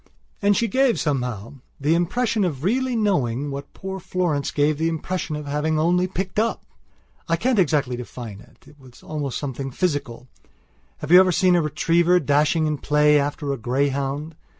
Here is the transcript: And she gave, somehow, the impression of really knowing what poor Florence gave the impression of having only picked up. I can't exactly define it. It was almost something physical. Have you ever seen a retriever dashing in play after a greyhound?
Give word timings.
And 0.41 0.57
she 0.57 0.67
gave, 0.67 0.99
somehow, 0.99 1.53
the 1.79 1.93
impression 1.93 2.43
of 2.43 2.63
really 2.63 2.95
knowing 2.95 3.51
what 3.51 3.71
poor 3.75 3.99
Florence 3.99 4.49
gave 4.49 4.79
the 4.79 4.87
impression 4.89 5.35
of 5.35 5.45
having 5.45 5.77
only 5.77 6.07
picked 6.07 6.39
up. 6.39 6.65
I 7.29 7.35
can't 7.35 7.59
exactly 7.59 7.95
define 7.97 8.39
it. 8.41 8.67
It 8.67 8.79
was 8.79 9.03
almost 9.03 9.37
something 9.37 9.69
physical. 9.69 10.27
Have 11.01 11.11
you 11.11 11.19
ever 11.19 11.31
seen 11.31 11.55
a 11.55 11.61
retriever 11.61 12.19
dashing 12.19 12.65
in 12.65 12.79
play 12.79 13.19
after 13.19 13.53
a 13.53 13.57
greyhound? 13.57 14.33